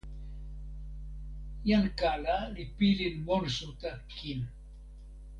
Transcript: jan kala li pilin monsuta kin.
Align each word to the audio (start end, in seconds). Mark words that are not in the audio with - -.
jan 1.67 1.85
kala 1.99 2.37
li 2.55 2.63
pilin 2.77 3.15
monsuta 3.25 3.91
kin. 4.13 4.41